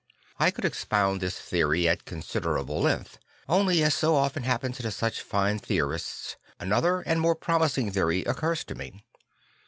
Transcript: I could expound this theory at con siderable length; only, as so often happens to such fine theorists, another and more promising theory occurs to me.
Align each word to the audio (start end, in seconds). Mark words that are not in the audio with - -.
I 0.39 0.49
could 0.49 0.65
expound 0.65 1.21
this 1.21 1.37
theory 1.39 1.87
at 1.87 2.05
con 2.05 2.23
siderable 2.23 2.81
length; 2.81 3.19
only, 3.47 3.83
as 3.83 3.93
so 3.93 4.15
often 4.15 4.41
happens 4.41 4.77
to 4.79 4.89
such 4.89 5.21
fine 5.21 5.59
theorists, 5.59 6.37
another 6.59 7.01
and 7.01 7.21
more 7.21 7.35
promising 7.35 7.91
theory 7.91 8.23
occurs 8.25 8.63
to 8.63 8.73
me. 8.73 9.03